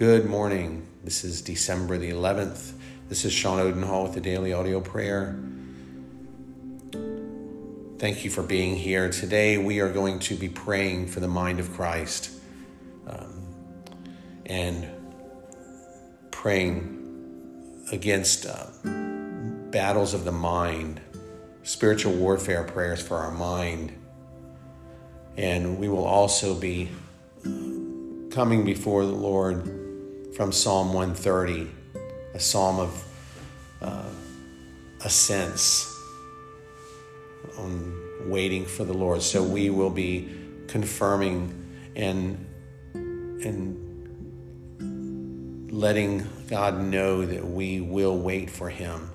[0.00, 0.86] Good morning.
[1.04, 2.72] This is December the 11th.
[3.10, 5.38] This is Sean Odenhall with the Daily Audio Prayer.
[7.98, 9.10] Thank you for being here.
[9.10, 12.30] Today we are going to be praying for the mind of Christ
[13.06, 13.42] um,
[14.46, 14.88] and
[16.30, 18.68] praying against uh,
[19.70, 21.02] battles of the mind,
[21.62, 23.92] spiritual warfare prayers for our mind.
[25.36, 26.88] And we will also be
[28.30, 29.79] coming before the Lord
[30.34, 31.68] from Psalm 130,
[32.34, 33.04] a psalm of
[33.82, 34.08] uh,
[35.04, 35.86] ascents
[37.58, 39.22] on waiting for the Lord.
[39.22, 40.28] So we will be
[40.68, 41.56] confirming
[41.96, 42.46] and
[42.92, 43.86] and
[45.72, 49.10] letting God know that we will wait for Him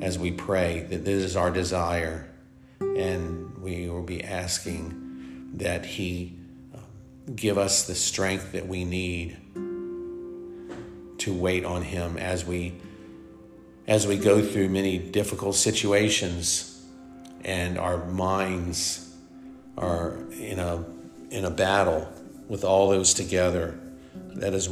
[0.00, 0.86] as we pray.
[0.88, 2.30] That this is our desire,
[2.80, 6.36] and we will be asking that He
[6.74, 6.78] uh,
[7.34, 9.36] give us the strength that we need
[11.24, 12.74] to wait on him as we
[13.86, 16.82] as we go through many difficult situations
[17.44, 19.14] and our minds
[19.76, 20.84] are in a
[21.30, 22.08] in a battle
[22.48, 23.78] with all those together
[24.34, 24.68] that is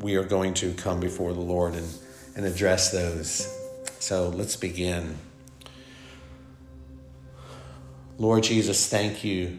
[0.00, 1.88] we are going to come before the Lord and
[2.34, 3.46] and address those.
[3.98, 5.18] So let's begin.
[8.18, 9.58] Lord Jesus thank you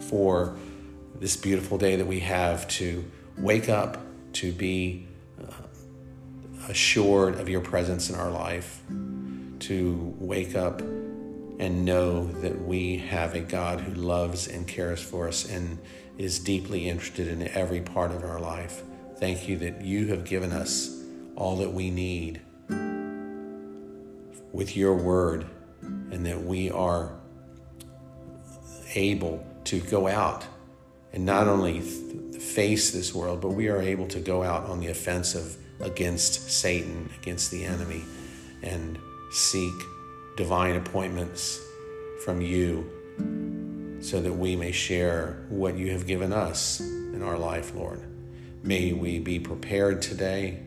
[0.00, 0.56] for
[1.18, 3.04] this beautiful day that we have to
[3.38, 4.01] wake up
[4.34, 5.06] to be
[5.40, 5.52] uh,
[6.68, 8.82] assured of your presence in our life,
[9.60, 15.28] to wake up and know that we have a God who loves and cares for
[15.28, 15.78] us and
[16.18, 18.82] is deeply interested in every part of our life.
[19.16, 21.02] Thank you that you have given us
[21.36, 22.40] all that we need
[24.52, 25.46] with your word
[25.80, 27.12] and that we are
[28.94, 30.44] able to go out
[31.12, 31.80] and not only
[32.42, 37.10] face this world, but we are able to go out on the offensive against Satan,
[37.20, 38.04] against the enemy,
[38.62, 38.98] and
[39.30, 39.72] seek
[40.36, 41.60] divine appointments
[42.24, 47.74] from you so that we may share what you have given us in our life,
[47.74, 48.02] Lord.
[48.62, 50.60] May we be prepared today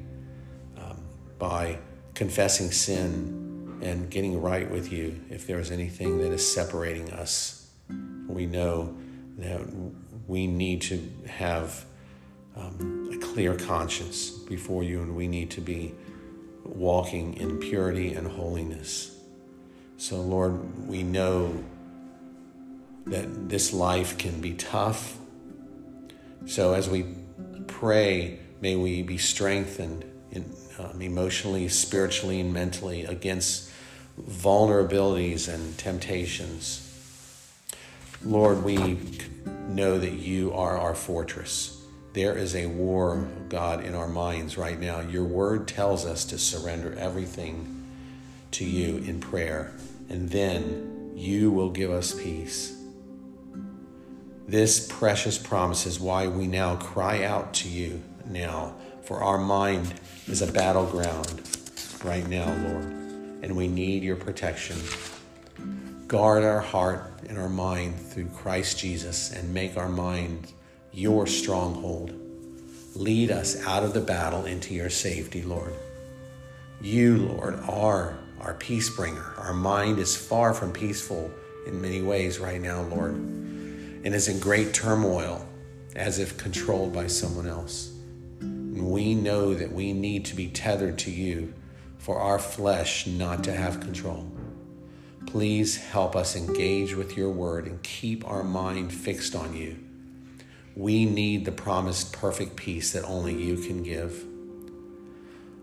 [0.77, 0.97] um,
[1.37, 1.79] by
[2.13, 7.69] confessing sin and getting right with you if there is anything that is separating us.
[8.27, 8.95] We know
[9.37, 9.61] that
[10.27, 11.85] we need to have
[12.55, 15.93] um, a clear conscience before you, and we need to be
[16.63, 19.15] walking in purity and holiness.
[19.97, 21.63] So, Lord, we know
[23.05, 25.17] that this life can be tough.
[26.47, 27.05] So, as we
[27.67, 33.69] pray, may we be strengthened in, um, emotionally, spiritually, and mentally against
[34.19, 36.84] vulnerabilities and temptations.
[38.23, 38.99] Lord, we
[39.67, 41.83] know that you are our fortress.
[42.13, 45.01] There is a war, God, in our minds right now.
[45.01, 47.85] Your word tells us to surrender everything
[48.51, 49.73] to you in prayer,
[50.07, 52.81] and then you will give us peace.
[54.47, 59.93] This precious promise is why we now cry out to you now, for our mind
[60.27, 61.41] is a battleground
[62.03, 62.85] right now, Lord,
[63.41, 64.77] and we need your protection.
[66.07, 70.53] Guard our heart and our mind through Christ Jesus and make our mind
[70.93, 72.13] your stronghold.
[72.95, 75.73] Lead us out of the battle into your safety, Lord.
[76.79, 79.33] You, Lord, are our peace bringer.
[79.37, 81.31] Our mind is far from peaceful
[81.65, 85.43] in many ways right now, Lord, and is in great turmoil
[85.95, 87.91] as if controlled by someone else.
[88.41, 91.51] And we know that we need to be tethered to you
[91.97, 94.29] for our flesh not to have control.
[95.27, 99.77] Please help us engage with your word and keep our mind fixed on you.
[100.75, 104.25] We need the promised perfect peace that only you can give.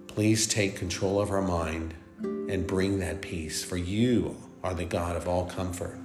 [0.09, 5.17] Please take control of our mind and bring that peace, for you are the God
[5.17, 5.99] of all comfort.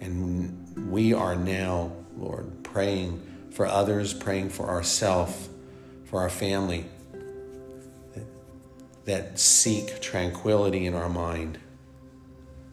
[0.00, 3.20] And we are now, Lord, praying
[3.50, 5.48] for others, praying for ourselves,
[6.04, 6.86] for our family,
[9.04, 11.58] that seek tranquility in our mind.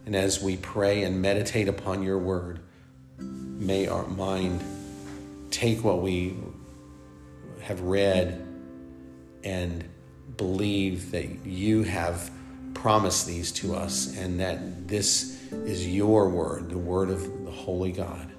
[0.10, 2.62] And as we pray and meditate upon your word,
[3.20, 4.60] may our mind
[5.52, 6.36] take what we
[7.62, 8.44] have read
[9.44, 9.88] and
[10.36, 12.32] believe that you have
[12.74, 17.92] promised these to us and that this is your word, the word of the Holy
[17.92, 18.32] God.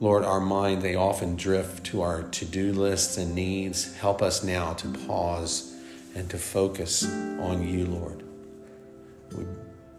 [0.00, 3.94] Lord, our mind, they often drift to our to do lists and needs.
[3.96, 5.76] Help us now to pause
[6.14, 8.24] and to focus on you, Lord.
[9.32, 9.44] We,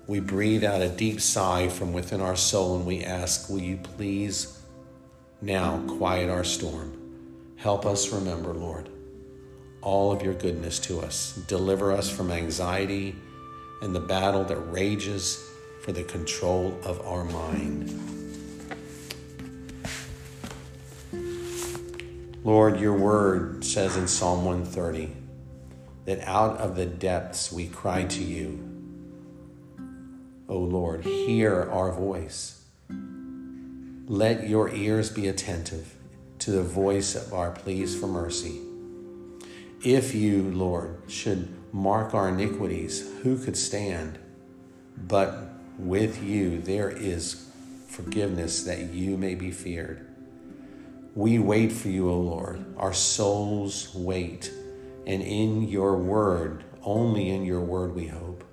[0.08, 3.78] we breathe out a deep sigh from within our soul and we ask, Will you
[3.78, 4.60] please
[5.42, 6.96] now quiet our storm.
[7.58, 8.90] Help us remember, Lord,
[9.82, 11.36] all of your goodness to us.
[11.48, 13.16] Deliver us from anxiety
[13.82, 15.42] and the battle that rages
[15.82, 17.96] for the control of our mind.
[22.44, 25.16] Lord, your word says in Psalm 130
[26.06, 28.79] that out of the depths we cry to you.
[30.50, 32.64] O Lord, hear our voice.
[34.08, 35.94] Let your ears be attentive
[36.40, 38.60] to the voice of our pleas for mercy.
[39.86, 44.18] If you, Lord, should mark our iniquities, who could stand?
[44.98, 47.48] But with you there is
[47.88, 50.08] forgiveness that you may be feared.
[51.14, 52.66] We wait for you, O Lord.
[52.78, 54.52] Our souls wait.
[55.06, 58.44] And in your word, only in your word we hope.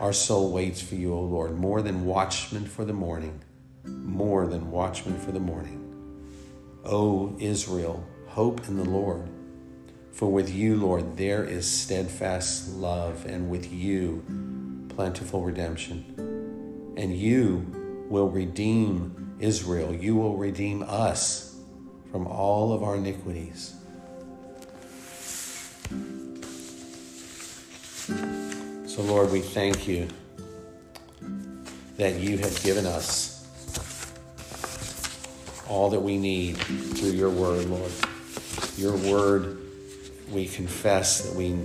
[0.00, 3.40] Our soul waits for you, O Lord, more than watchmen for the morning,
[3.84, 5.78] more than watchmen for the morning.
[6.84, 9.28] O Israel, hope in the Lord.
[10.10, 14.24] For with you, Lord, there is steadfast love, and with you,
[14.94, 16.94] plentiful redemption.
[16.96, 17.66] And you
[18.10, 19.94] will redeem Israel.
[19.94, 21.56] You will redeem us
[22.10, 23.74] from all of our iniquities.
[28.94, 30.06] So, Lord, we thank you
[31.96, 33.48] that you have given us
[35.66, 37.90] all that we need through your word, Lord.
[38.76, 39.56] Your word,
[40.30, 41.58] we confess that we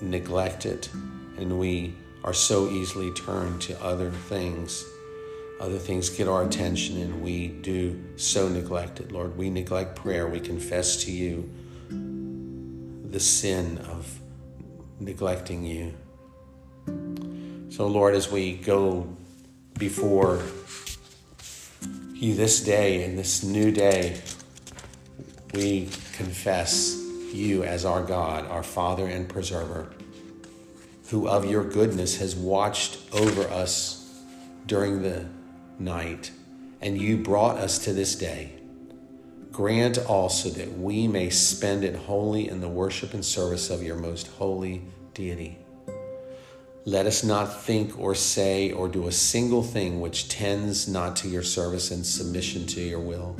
[0.00, 0.88] neglect it
[1.36, 4.84] and we are so easily turned to other things
[5.60, 9.10] other things get our attention and we do so neglect it.
[9.10, 10.28] Lord, we neglect prayer.
[10.28, 11.50] We confess to you
[11.90, 14.20] the sin of
[15.00, 15.94] neglecting you.
[17.70, 19.14] So, Lord, as we go
[19.78, 20.42] before
[22.14, 24.20] you this day and this new day,
[25.54, 26.96] we confess
[27.32, 29.92] you as our God, our Father and Preserver,
[31.10, 34.22] who of your goodness has watched over us
[34.66, 35.26] during the
[35.78, 36.30] night,
[36.80, 38.52] and you brought us to this day.
[39.52, 43.96] Grant also that we may spend it wholly in the worship and service of your
[43.96, 44.82] most holy
[45.14, 45.58] deity.
[46.88, 51.28] Let us not think or say or do a single thing which tends not to
[51.28, 53.36] your service and submission to your will,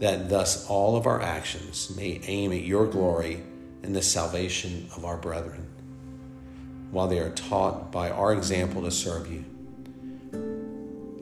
[0.00, 3.44] that thus all of our actions may aim at your glory
[3.84, 5.68] and the salvation of our brethren,
[6.90, 9.44] while they are taught by our example to serve you.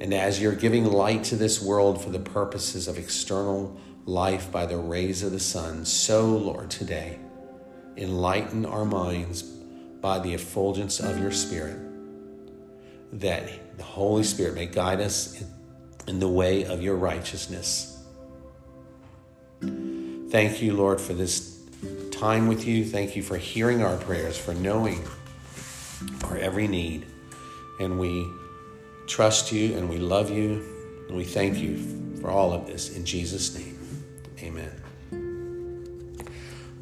[0.01, 4.65] And as you're giving light to this world for the purposes of external life by
[4.65, 7.19] the rays of the sun, so, Lord, today,
[7.99, 9.43] enlighten our minds
[10.03, 11.79] by the effulgence of your Spirit,
[13.15, 15.43] that the Holy Spirit may guide us
[16.07, 17.89] in the way of your righteousness.
[19.61, 21.63] Thank you, Lord, for this
[22.11, 22.85] time with you.
[22.85, 25.05] Thank you for hearing our prayers, for knowing
[26.25, 27.07] our every need.
[27.81, 28.27] And we
[29.07, 30.63] trust you and we love you.
[31.09, 31.79] And we thank you
[32.21, 32.97] for all of this.
[32.97, 33.79] In Jesus' name,
[34.41, 34.92] amen.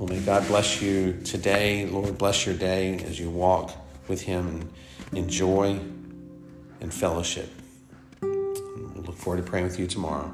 [0.00, 1.84] Well, may God bless you today.
[1.84, 3.70] Lord, bless your day as you walk
[4.08, 4.46] with Him
[5.10, 5.78] and enjoy
[6.80, 7.50] and fellowship.
[8.22, 10.32] We'll look forward to praying with you tomorrow.